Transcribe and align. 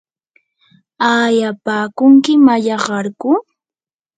¿aayapaakunki 1.11 2.33
mallaqarku? 2.45 3.31